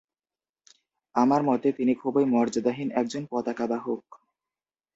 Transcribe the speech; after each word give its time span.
আমার 1.15 1.41
মতে, 1.43 1.67
তিনি 1.71 1.93
খুবই 1.95 2.25
মর্যাদাহীন 2.25 2.89
একজন 2.91 3.23
পতাকা 3.31 3.65
বাহক। 3.67 4.03